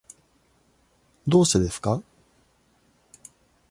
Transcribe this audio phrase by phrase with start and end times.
[1.27, 2.01] どうしてですか。